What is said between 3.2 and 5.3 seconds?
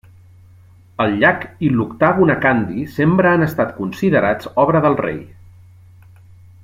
han estat considerats obra del rei.